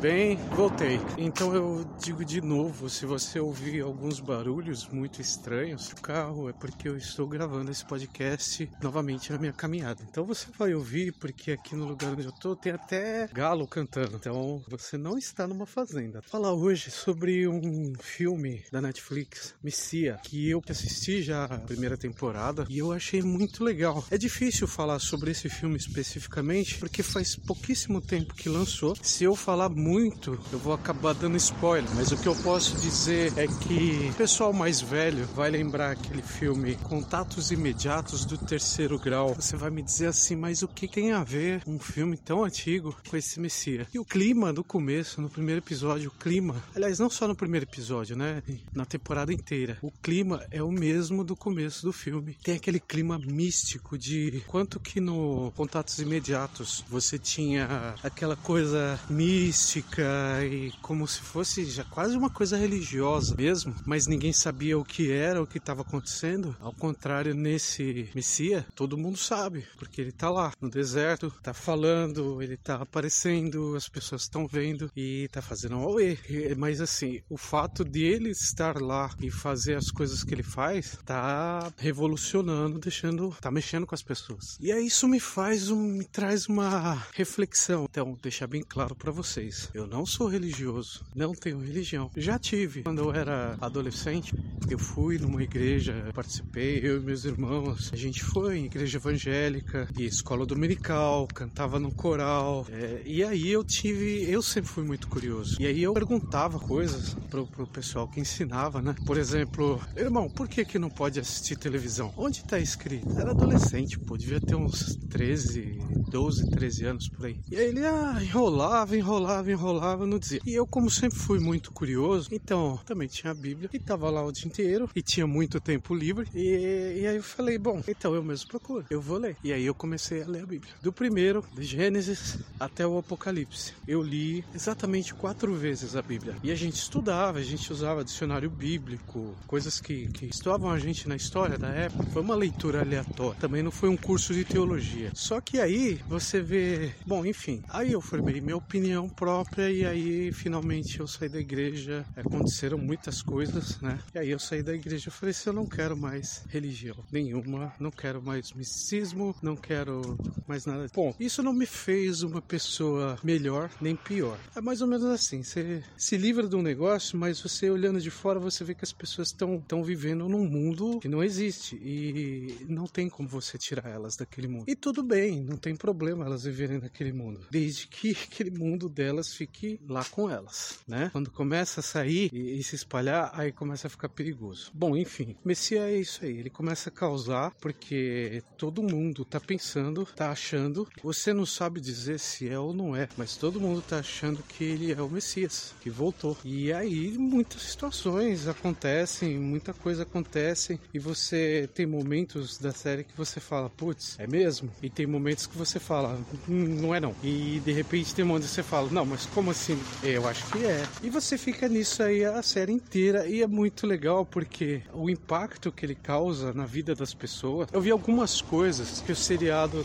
[0.00, 1.00] Bem, voltei.
[1.16, 6.52] Então eu digo de novo, se você ouvir alguns barulhos muito estranhos no carro, é
[6.52, 10.06] porque eu estou gravando esse podcast novamente na minha caminhada.
[10.08, 14.14] Então você vai ouvir, porque aqui no lugar onde eu tô tem até galo cantando.
[14.14, 16.22] Então você não está numa fazenda.
[16.22, 22.64] Falar hoje sobre um filme da Netflix, Messia, que eu assisti já a primeira temporada
[22.68, 24.04] e eu achei muito legal.
[24.12, 28.94] É difícil falar sobre esse filme especificamente, porque faz pouquíssimo tempo que lançou.
[29.02, 33.32] Se eu falar muito eu vou acabar dando spoiler, mas o que eu posso dizer
[33.38, 39.32] é que o pessoal mais velho vai lembrar aquele filme Contatos Imediatos do Terceiro Grau.
[39.34, 42.94] Você vai me dizer assim, mas o que tem a ver um filme tão antigo
[43.08, 43.88] com esse Messias?
[43.94, 47.64] E o clima do começo, no primeiro episódio, o clima, aliás, não só no primeiro
[47.64, 48.42] episódio, né?
[48.74, 52.36] Na temporada inteira, o clima é o mesmo do começo do filme.
[52.42, 59.77] Tem aquele clima místico de quanto que no Contatos Imediatos você tinha aquela coisa mística
[59.78, 64.84] mística e como se fosse já quase uma coisa religiosa mesmo, mas ninguém sabia o
[64.84, 66.56] que era, o que estava acontecendo.
[66.60, 72.42] Ao contrário, nesse Messias, todo mundo sabe, porque ele está lá no deserto, está falando,
[72.42, 76.18] ele está aparecendo, as pessoas estão vendo e está fazendo um auê.
[76.56, 80.94] Mas assim, o fato de ele estar lá e fazer as coisas que ele faz,
[80.94, 84.56] está revolucionando, deixando, está mexendo com as pessoas.
[84.60, 87.86] E aí isso me faz, um, me traz uma reflexão.
[87.88, 89.67] Então, deixar bem claro para vocês.
[89.74, 92.10] Eu não sou religioso, não tenho religião.
[92.16, 92.82] Já tive.
[92.82, 94.34] Quando eu era adolescente,
[94.68, 97.90] eu fui numa igreja, participei, eu e meus irmãos.
[97.92, 102.66] A gente foi em igreja evangélica e escola dominical, cantava no coral.
[102.70, 105.56] É, e aí eu tive, eu sempre fui muito curioso.
[105.60, 108.94] E aí eu perguntava coisas pro, pro pessoal que ensinava, né?
[109.06, 112.12] Por exemplo, irmão, por que que não pode assistir televisão?
[112.16, 113.08] Onde tá escrito?
[113.18, 115.78] Era adolescente, pô, devia ter uns 13,
[116.10, 117.40] 12, 13 anos por aí.
[117.50, 119.57] E aí ele ah, enrolava, enrolava, enrolava,
[120.06, 120.40] não dizia.
[120.46, 124.24] E eu, como sempre fui muito curioso, então também tinha a Bíblia e tava lá
[124.24, 126.28] o dia inteiro e tinha muito tempo livre.
[126.34, 129.36] E, e aí eu falei, bom, então eu mesmo procuro, eu vou ler.
[129.42, 130.72] E aí eu comecei a ler a Bíblia.
[130.82, 133.74] Do primeiro, de Gênesis até o Apocalipse.
[133.86, 136.36] Eu li exatamente quatro vezes a Bíblia.
[136.42, 141.08] E a gente estudava, a gente usava dicionário bíblico, coisas que, que estudavam a gente
[141.08, 142.04] na história da época.
[142.12, 143.38] Foi uma leitura aleatória.
[143.40, 145.10] Também não foi um curso de teologia.
[145.14, 150.32] Só que aí você vê, bom, enfim, aí eu formei minha opinião própria e aí
[150.32, 152.06] finalmente eu saí da igreja.
[152.16, 153.98] Aconteceram muitas coisas, né?
[154.14, 157.72] E aí eu saí da igreja e falei assim, eu não quero mais religião nenhuma,
[157.78, 160.86] não quero mais misticismo, não quero mais nada.
[160.94, 164.38] Bom, isso não me fez uma pessoa melhor nem pior.
[164.54, 168.10] É mais ou menos assim, você se livra de um negócio, mas você olhando de
[168.10, 172.66] fora você vê que as pessoas estão estão vivendo num mundo que não existe e
[172.68, 174.64] não tem como você tirar elas daquele mundo.
[174.66, 179.34] E tudo bem, não tem problema elas viverem naquele mundo, desde que aquele mundo delas
[179.38, 181.10] fique lá com elas, né?
[181.12, 184.70] Quando começa a sair e, e se espalhar, aí começa a ficar perigoso.
[184.74, 190.04] Bom, enfim, Messias é isso aí, ele começa a causar porque todo mundo tá pensando,
[190.04, 193.98] tá achando, você não sabe dizer se é ou não é, mas todo mundo tá
[193.98, 196.36] achando que ele é o Messias, que voltou.
[196.44, 203.16] E aí muitas situações acontecem, muita coisa acontece e você tem momentos da série que
[203.16, 204.70] você fala, putz, é mesmo?
[204.82, 207.14] E tem momentos que você fala, hum, não é não.
[207.22, 209.78] E de repente tem momentos que você fala, não, mas como assim?
[210.02, 210.84] Eu acho que é.
[211.02, 215.70] E você fica nisso aí a série inteira e é muito legal porque o impacto
[215.70, 217.68] que ele causa na vida das pessoas.
[217.72, 219.84] Eu vi algumas coisas que o seriado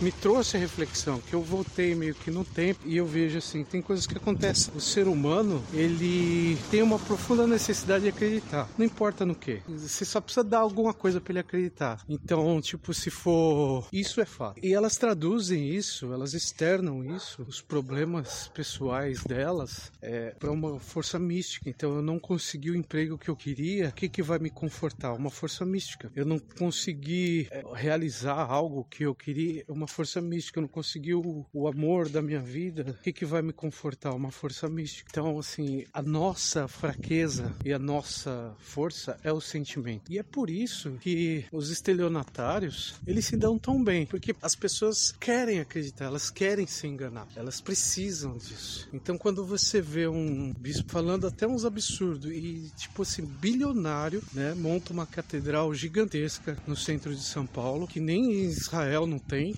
[0.00, 3.64] me trouxe a reflexão, que eu voltei meio que no tempo e eu vejo assim,
[3.64, 4.72] tem coisas que acontecem.
[4.74, 8.68] O ser humano, ele tem uma profunda necessidade de acreditar.
[8.76, 9.62] Não importa no que.
[9.68, 12.02] Você só precisa dar alguma coisa para ele acreditar.
[12.08, 14.60] Então, tipo, se for isso é fato.
[14.62, 18.79] E elas traduzem isso, elas externam isso, os problemas pessoais
[19.24, 21.68] delas, é, para uma força mística.
[21.68, 23.88] Então, eu não consegui o emprego que eu queria.
[23.88, 25.12] O que, que vai me confortar?
[25.12, 26.10] Uma força mística.
[26.14, 30.58] Eu não consegui é, realizar algo que eu queria, uma força mística.
[30.58, 32.96] Eu não consegui o, o amor da minha vida.
[32.98, 34.12] O que, que vai me confortar?
[34.14, 35.08] Uma força mística.
[35.10, 40.10] Então, assim, a nossa fraqueza e a nossa força é o sentimento.
[40.10, 45.12] E é por isso que os estelionatários, eles se dão tão bem, porque as pessoas
[45.12, 48.59] querem acreditar, elas querem se enganar, elas precisam disso.
[48.92, 54.54] Então quando você vê um bispo falando até uns absurdos e tipo assim, bilionário, né,
[54.54, 59.54] monta uma catedral gigantesca no centro de São Paulo, que nem em Israel não tem,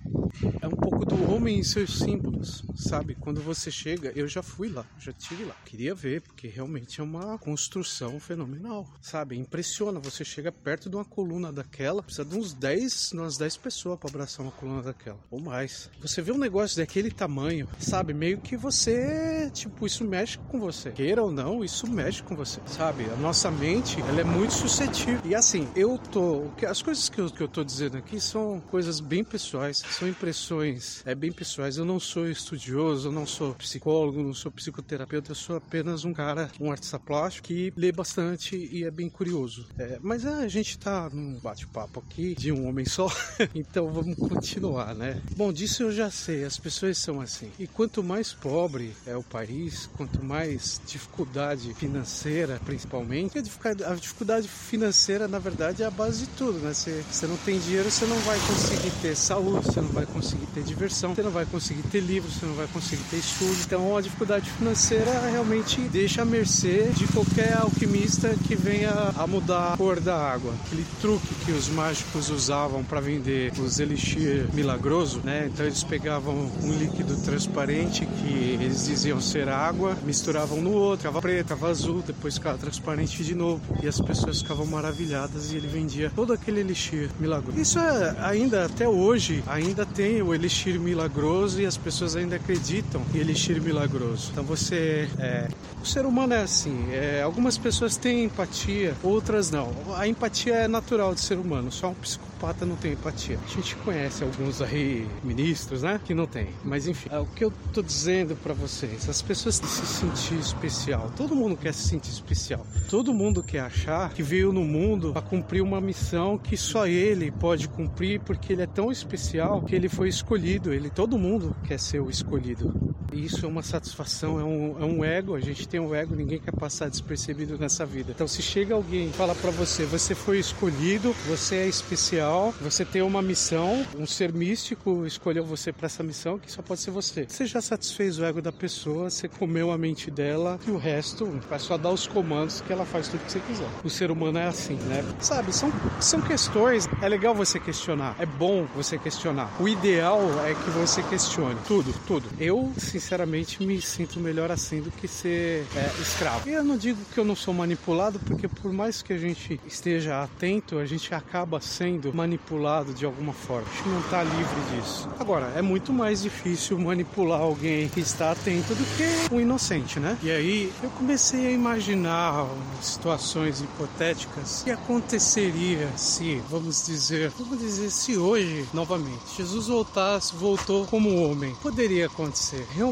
[0.60, 3.14] é um pouco do homem e seus símbolos, sabe?
[3.14, 7.04] Quando você chega, eu já fui lá, já tive lá, queria ver, porque realmente é
[7.04, 9.36] uma construção fenomenal, sabe?
[9.36, 13.98] Impressiona, você chega perto de uma coluna daquela, precisa de uns 10, umas 10 pessoas
[13.98, 15.90] para abraçar uma coluna daquela, ou mais.
[16.00, 18.14] Você vê um negócio daquele tamanho, sabe?
[18.14, 20.90] Meio que você você, tipo, isso mexe com você.
[20.90, 23.04] Queira ou não, isso mexe com você, sabe?
[23.10, 25.20] A nossa mente, ela é muito suscetível.
[25.24, 26.44] E assim, eu tô.
[26.68, 31.02] As coisas que eu, que eu tô dizendo aqui são coisas bem pessoais, são impressões
[31.06, 31.76] é, bem pessoais.
[31.76, 36.12] Eu não sou estudioso, eu não sou psicólogo, não sou psicoterapeuta, eu sou apenas um
[36.12, 39.66] cara, um artista plástico que lê bastante e é bem curioso.
[39.78, 43.08] É, mas a gente tá num bate-papo aqui de um homem só,
[43.54, 45.20] então vamos continuar, né?
[45.36, 47.50] Bom, disso eu já sei, as pessoas são assim.
[47.58, 55.28] E quanto mais pobre é o país, quanto mais dificuldade financeira, principalmente, a dificuldade financeira,
[55.28, 56.72] na verdade, é a base de tudo, né?
[56.74, 60.46] Se você não tem dinheiro, você não vai conseguir ter saúde, você não vai conseguir
[60.46, 63.56] ter diversão, você não vai conseguir ter livros, você não vai conseguir ter estudo.
[63.64, 69.74] Então, a dificuldade financeira realmente deixa à mercê de qualquer alquimista que venha a mudar
[69.74, 70.54] a cor da água.
[70.66, 75.50] Aquele truque que os mágicos usavam para vender os elixir milagroso, né?
[75.52, 81.20] Então, eles pegavam um líquido transparente que eles diziam ser água, misturavam no outro, ficava
[81.20, 85.68] preto, ficava azul, depois ficava transparente de novo e as pessoas ficavam maravilhadas e ele
[85.68, 87.58] vendia todo aquele elixir milagroso.
[87.58, 93.02] Isso é, ainda até hoje ainda tem o elixir milagroso e as pessoas ainda acreditam
[93.14, 94.30] em elixir milagroso.
[94.32, 95.48] Então você é,
[95.82, 96.92] o ser humano é assim.
[96.92, 99.72] É, algumas pessoas têm empatia, outras não.
[99.96, 101.72] A empatia é natural do ser humano.
[101.72, 103.38] Só um psicopata não tem empatia.
[103.44, 106.48] A gente conhece alguns aí ministros, né, que não tem.
[106.64, 109.86] Mas enfim, é, o que eu tô dizendo para vocês, as pessoas têm que se
[109.86, 111.10] sentir especial.
[111.16, 112.64] Todo mundo quer se sentir especial.
[112.88, 117.32] Todo mundo quer achar que veio no mundo para cumprir uma missão que só ele
[117.32, 120.72] pode cumprir porque ele é tão especial que ele foi escolhido.
[120.72, 122.91] Ele, todo mundo quer ser o escolhido.
[123.12, 125.34] Isso é uma satisfação, é um, é um ego.
[125.34, 128.12] A gente tem um ego, ninguém quer passar despercebido nessa vida.
[128.14, 132.84] Então, se chega alguém e fala para você, você foi escolhido, você é especial, você
[132.84, 136.90] tem uma missão, um ser místico escolheu você para essa missão que só pode ser
[136.90, 137.26] você.
[137.28, 141.26] Você já satisfez o ego da pessoa, você comeu a mente dela e o resto
[141.48, 143.68] vai só dar os comandos que ela faz tudo que você quiser.
[143.84, 145.04] O ser humano é assim, né?
[145.20, 146.88] Sabe, são, são questões.
[147.00, 149.50] É legal você questionar, é bom você questionar.
[149.60, 152.28] O ideal é que você questione tudo, tudo.
[152.38, 156.48] Eu, sinceramente, me sinto melhor assim do que ser é, escravo.
[156.48, 159.60] E eu não digo que eu não sou manipulado, porque por mais que a gente
[159.66, 163.66] esteja atento, a gente acaba sendo manipulado de alguma forma.
[163.68, 165.08] A gente não está livre disso.
[165.18, 170.16] Agora, é muito mais difícil manipular alguém que está atento do que um inocente, né?
[170.22, 172.46] E aí eu comecei a imaginar
[172.80, 180.86] situações hipotéticas que aconteceria se, vamos dizer, vamos dizer se hoje, novamente, Jesus voltasse, voltou
[180.86, 182.64] como homem, poderia acontecer.
[182.70, 182.91] Realmente,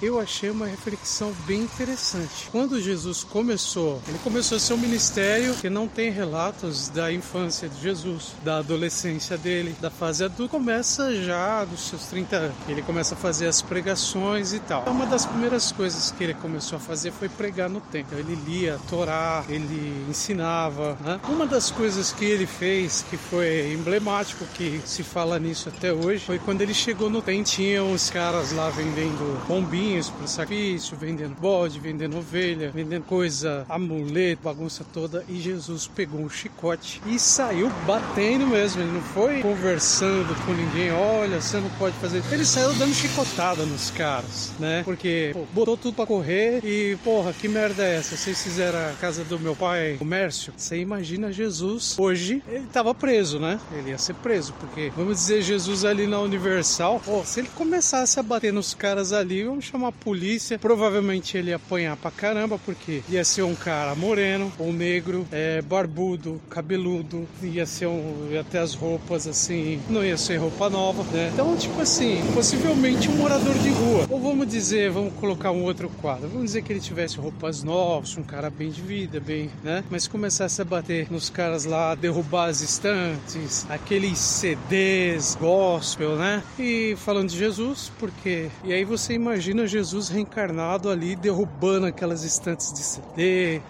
[0.00, 2.48] eu achei uma reflexão bem interessante.
[2.50, 8.34] Quando Jesus começou, ele começou seu ministério, que não tem relatos da infância de Jesus,
[8.44, 12.56] da adolescência dele, da fase adulta, começa já dos seus 30 anos.
[12.68, 14.84] Ele começa a fazer as pregações e tal.
[14.84, 18.18] Uma das primeiras coisas que ele começou a fazer foi pregar no templo.
[18.18, 20.96] Ele lia a Torá, ele ensinava.
[21.00, 21.20] Né?
[21.28, 26.24] Uma das coisas que ele fez, que foi emblemático, que se fala nisso até hoje,
[26.24, 27.44] foi quando ele chegou no templo.
[27.44, 34.42] Tinham os caras lá vendendo bombinhos para sacrifício, vendendo bode, vendendo ovelha, vendendo coisa, amuleto,
[34.42, 35.24] bagunça toda.
[35.28, 38.82] E Jesus pegou um chicote e saiu batendo mesmo.
[38.82, 40.90] Ele não foi conversando com ninguém.
[40.92, 42.22] Olha, você não pode fazer.
[42.30, 44.82] Ele saiu dando chicotada nos caras, né?
[44.84, 48.16] Porque pô, botou tudo para correr e, porra, que merda é essa?
[48.16, 50.52] Vocês fizeram a casa do meu pai, o Mércio?
[50.56, 53.58] Você imagina Jesus hoje, ele tava preso, né?
[53.72, 58.18] Ele ia ser preso, porque, vamos dizer, Jesus ali na Universal, pô, se ele começasse
[58.18, 62.58] a bater nos caras ali, vamos chamar a polícia, provavelmente ele ia apanhar pra caramba,
[62.58, 68.42] porque ia ser um cara moreno, ou negro, é, barbudo, cabeludo, ia ser um, ia
[68.44, 71.30] ter as roupas assim, não ia ser roupa nova, né?
[71.32, 74.06] Então, tipo assim, possivelmente um morador de rua.
[74.08, 78.16] Ou vamos dizer, vamos colocar um outro quadro, vamos dizer que ele tivesse roupas novas,
[78.16, 79.84] um cara bem de vida, bem, né?
[79.90, 86.42] Mas começasse a bater nos caras lá, derrubar as estantes, aqueles CDs, gospel, né?
[86.58, 88.48] E falando de Jesus, porque.
[88.64, 93.62] E aí você imagina Jesus reencarnado ali derrubando aquelas estantes de CD,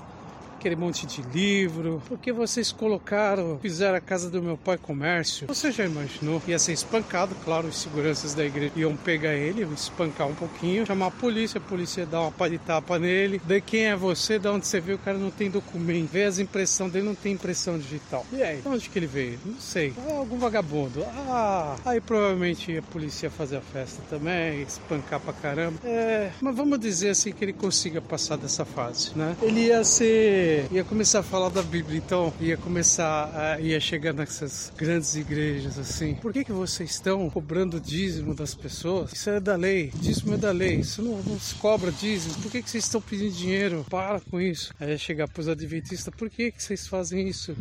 [0.61, 2.02] aquele monte de livro.
[2.07, 5.47] Porque vocês colocaram, fizeram a casa do meu pai comércio.
[5.49, 6.43] Você já imaginou?
[6.47, 11.07] Ia ser espancado, claro, os seguranças da igreja iam pegar ele, espancar um pouquinho, chamar
[11.07, 13.40] a polícia, a polícia ia dar uma pá de tapa nele.
[13.43, 14.38] De quem é você?
[14.38, 14.99] De onde você veio?
[14.99, 16.11] O cara não tem documento.
[16.11, 18.26] Vê as impressões dele, não tem impressão digital.
[18.31, 18.61] E aí?
[18.61, 19.38] De onde que ele veio?
[19.45, 19.95] Não sei.
[20.07, 21.02] Ah, algum vagabundo.
[21.26, 25.79] Ah, aí provavelmente a polícia ia fazer a festa também, espancar pra caramba.
[25.85, 29.35] É, mas vamos dizer assim que ele consiga passar dessa fase, né?
[29.40, 34.12] Ele ia ser ia começar a falar da Bíblia, então ia começar, a, ia chegar
[34.12, 36.14] nessas grandes igrejas assim.
[36.14, 39.12] Por que que vocês estão cobrando dízimo das pessoas?
[39.12, 42.35] Isso é da lei, dízimo é da lei, isso não, não se cobra dízimo.
[42.35, 43.85] Por que que vocês estão pedindo dinheiro?
[43.88, 44.73] Para com isso.
[44.80, 47.54] Aí ia chegar pros adventistas, por que que vocês fazem isso?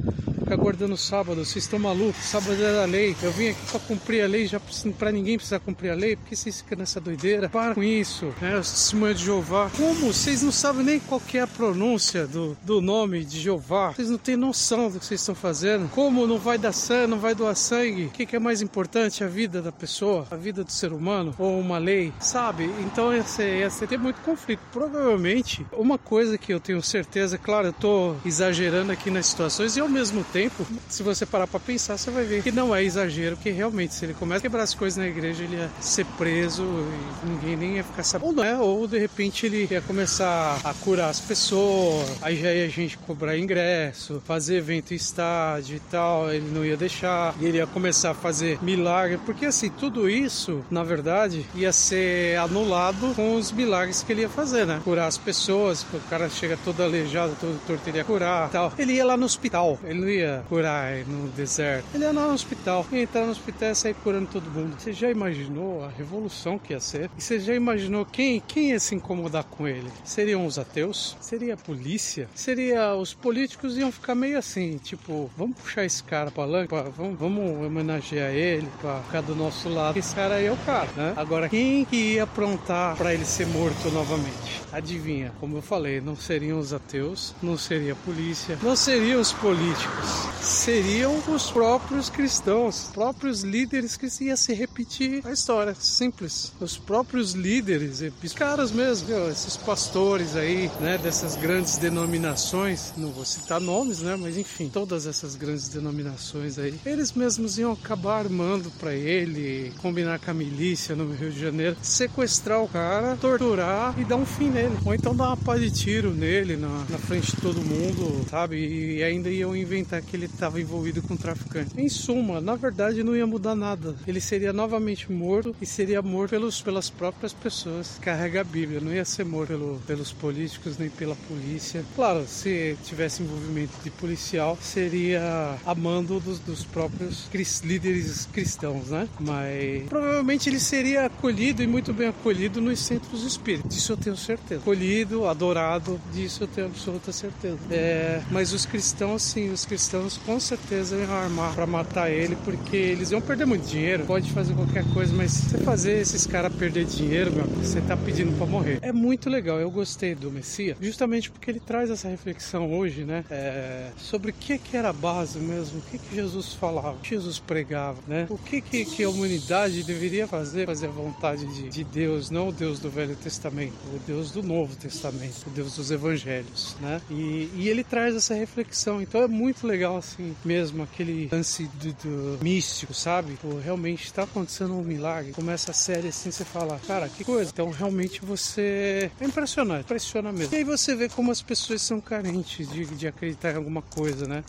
[0.49, 3.15] Ficar guardando sábado, vocês estão malucos, sábado é da lei.
[3.21, 4.59] Eu vim aqui para cumprir a lei, já
[4.97, 7.47] para ninguém precisar cumprir a lei, por que vocês ficam nessa doideira?
[7.47, 8.57] Para com isso, né?
[8.57, 9.69] Os de Jeová.
[9.77, 10.11] Como?
[10.11, 13.91] Vocês não sabem nem qual é a pronúncia do, do nome de Jeová.
[13.91, 15.87] Vocês não têm noção do que vocês estão fazendo.
[15.91, 18.05] Como não vai dar sangue, não vai doar sangue?
[18.05, 19.23] O que, que é mais importante?
[19.23, 20.25] A vida da pessoa?
[20.31, 21.31] A vida do ser humano?
[21.37, 22.11] Ou uma lei?
[22.19, 22.63] Sabe?
[22.79, 24.61] Então ia, ser, ia ter muito conflito.
[24.71, 29.79] Provavelmente, uma coisa que eu tenho certeza, claro, eu tô exagerando aqui nas situações e
[29.79, 30.38] ao mesmo tempo,
[30.87, 34.05] se você parar para pensar, você vai ver que não é exagero, que realmente se
[34.05, 37.75] ele começa a quebrar as coisas na igreja, ele ia ser preso e ninguém nem
[37.77, 38.27] ia ficar sabendo.
[38.29, 42.53] Ou não é, ou de repente ele ia começar a curar as pessoas, aí já
[42.53, 47.33] ia a gente cobrar ingresso, fazer evento em estádio e tal, ele não ia deixar,
[47.39, 52.37] e ele ia começar a fazer milagre, porque assim, tudo isso, na verdade, ia ser
[52.37, 54.81] anulado com os milagres que ele ia fazer, né?
[54.83, 58.73] Curar as pessoas, o cara chega todo aleijado, todo torto, ele ia curar tal.
[58.77, 62.85] Ele ia lá no hospital, ele não ia curar no deserto, ele ia no hospital,
[62.91, 64.75] ia entrar no hospital e sair curando todo mundo.
[64.77, 67.09] Você já imaginou a revolução que ia ser?
[67.17, 69.89] E você já imaginou quem, quem ia se incomodar com ele?
[70.03, 71.17] Seriam os ateus?
[71.19, 72.27] Seria a polícia?
[72.33, 77.19] Seria os políticos iam ficar meio assim, tipo, vamos puxar esse cara pra lá, vamos,
[77.19, 79.97] vamos homenagear ele pra ficar do nosso lado.
[79.97, 81.13] Esse cara aí é o cara, né?
[81.15, 84.61] Agora, quem que ia aprontar para ele ser morto novamente?
[84.71, 89.33] Adivinha, como eu falei, não seriam os ateus, não seria a polícia, não seriam os
[89.33, 96.51] políticos, seriam os próprios cristãos, próprios líderes que ia se repetir a história, simples.
[96.59, 103.25] Os próprios líderes, os caras mesmo, esses pastores aí, né, dessas grandes denominações, não vou
[103.25, 108.71] citar nomes, né, mas enfim, todas essas grandes denominações aí, eles mesmos iam acabar armando
[108.79, 114.03] para ele, combinar com a milícia no Rio de Janeiro, sequestrar o cara, torturar e
[114.03, 117.35] dar um fim nele, ou então dar uma pá de tiro nele na, na frente
[117.35, 118.57] de todo mundo, sabe?
[118.97, 121.71] E ainda iam inventar que ele estava envolvido com traficante.
[121.77, 123.95] Em suma, na verdade não ia mudar nada.
[124.07, 127.99] Ele seria novamente morto e seria morto pelos, pelas próprias pessoas.
[128.01, 131.83] Carrega a Bíblia, não ia ser morto pelo, pelos políticos nem pela polícia.
[131.95, 137.29] Claro, se tivesse envolvimento de policial, seria a mando dos, dos próprios
[137.63, 139.07] líderes cristãos, né?
[139.19, 143.75] Mas provavelmente ele seria acolhido e muito bem acolhido nos centros espíritas.
[143.75, 144.61] Isso eu tenho certeza.
[144.61, 147.59] Acolhido, adorado, disso eu tenho absoluta certeza.
[147.69, 149.88] É, mas os cristãos, sim, os cristãos
[150.25, 154.05] com certeza iam armar para matar ele, porque eles iam perder muito dinheiro.
[154.05, 158.35] Pode fazer qualquer coisa, mas você fazer esses caras perder dinheiro, meu, você tá pedindo
[158.37, 158.79] para morrer.
[158.81, 159.59] É muito legal.
[159.59, 163.25] Eu gostei do Messias, justamente porque ele traz essa reflexão hoje, né?
[163.31, 166.99] É, sobre o que, que era a base mesmo, o que, que Jesus falava, o
[166.99, 168.27] que Jesus pregava, né?
[168.29, 172.49] O que, que, que a humanidade deveria fazer, fazer a vontade de, de Deus, não
[172.49, 177.01] o Deus do Velho Testamento, o Deus do Novo Testamento, o Deus dos Evangelhos, né?
[177.09, 181.93] E, e ele traz essa reflexão, então é muito legal assim mesmo, aquele lance do,
[181.93, 183.37] do místico, sabe?
[183.41, 185.31] Pô, realmente está acontecendo um milagre.
[185.31, 187.51] Começa a série assim, você fala, cara, que coisa.
[187.51, 190.53] Então realmente você é impressionante, impressiona mesmo.
[190.53, 194.27] E aí você vê como as pessoas são carentes de, de acreditar em alguma coisa,
[194.27, 194.43] né?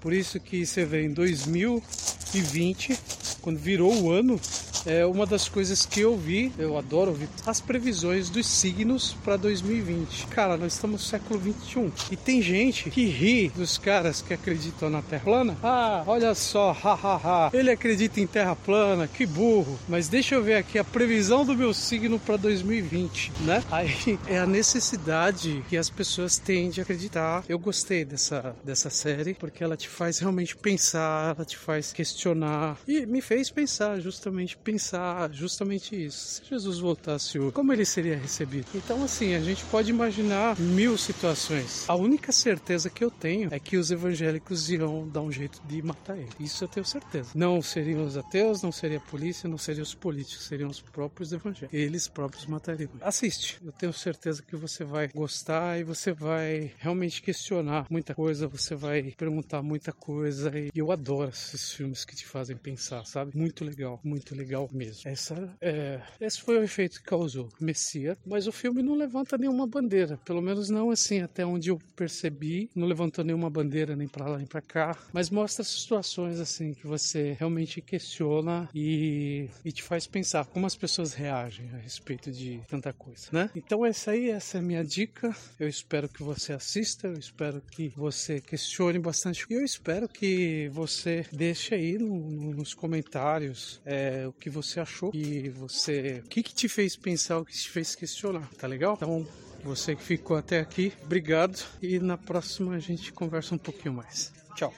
[0.00, 2.98] Por isso que você vê em 2020,
[3.42, 4.40] quando virou o ano,
[4.86, 9.36] é uma das coisas que eu vi, eu adoro ouvir, as previsões dos signos para
[9.36, 10.26] 2020.
[10.28, 14.90] Cara, nós estamos no século 21 e tem gente que ri dos caras que acreditam
[14.90, 15.56] na Terra plana.
[15.62, 19.78] Ah, olha só, hahaha, ele acredita em Terra plana, que burro.
[19.88, 23.62] Mas deixa eu ver aqui a previsão do meu signo para 2020, né?
[23.70, 27.44] Aí é a necessidade que as pessoas têm de acreditar.
[27.48, 32.78] Eu gostei dessa, dessa série porque ela te faz realmente pensar, ela te faz questionar
[32.86, 36.42] e me fez pensar justamente pensar justamente isso.
[36.42, 38.66] Se Jesus voltasse hoje, como ele seria recebido?
[38.74, 41.84] Então, assim, a gente pode imaginar mil situações.
[41.88, 45.82] A única certeza que eu tenho é que os evangélicos irão dar um jeito de
[45.82, 46.28] matar ele.
[46.40, 47.30] Isso eu tenho certeza.
[47.34, 51.32] Não seriam os ateus, não seria a polícia, não seriam os políticos, seriam os próprios
[51.32, 51.78] evangélicos.
[51.78, 52.90] Eles próprios matariam.
[53.00, 53.58] Assiste.
[53.64, 58.74] Eu tenho certeza que você vai gostar e você vai realmente questionar muita coisa, você
[58.74, 60.50] vai perguntar muita coisa.
[60.58, 63.36] E eu adoro esses filmes que te fazem pensar, sabe?
[63.36, 65.08] Muito legal, muito legal mesmo.
[65.08, 69.66] Essa, é, esse foi o efeito que causou Messia, mas o filme não levanta nenhuma
[69.66, 74.26] bandeira, pelo menos não assim, até onde eu percebi, não levantou nenhuma bandeira nem para
[74.26, 79.82] lá nem para cá, mas mostra situações assim que você realmente questiona e, e te
[79.82, 83.50] faz pensar como as pessoas reagem a respeito de tanta coisa, né?
[83.54, 85.34] Então essa aí, essa é a minha dica.
[85.58, 90.70] Eu espero que você assista, eu espero que você questione bastante e eu espero que
[90.72, 96.28] você deixe aí no, no, nos comentários é, o que você achou e você, o
[96.28, 98.94] que, que te fez pensar, o que te fez questionar, tá legal?
[98.96, 99.26] Então
[99.62, 104.32] você que ficou até aqui, obrigado e na próxima a gente conversa um pouquinho mais.